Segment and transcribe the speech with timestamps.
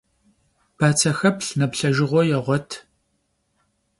[0.77, 2.71] Batsexeplh neplhejjığue yêğuet.